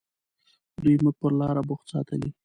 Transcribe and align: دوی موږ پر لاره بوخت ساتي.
دوی 0.83 0.95
موږ 1.03 1.15
پر 1.21 1.31
لاره 1.39 1.61
بوخت 1.67 1.85
ساتي. 1.91 2.29